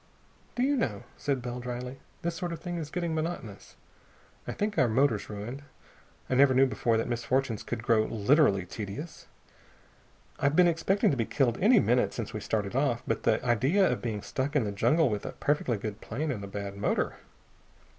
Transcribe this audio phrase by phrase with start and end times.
[0.55, 3.75] "Do you know," said Bell dryly, "this sort of thing is getting monotonous.
[4.47, 5.61] I think our motor's ruined.
[6.27, 9.27] I never knew before that misfortunes could grow literally tedious.
[10.39, 13.87] I've been expecting to be killed any minute since we started off, but the idea
[13.91, 17.17] of being stuck in the jungle with a perfectly good plane and a bad motor...."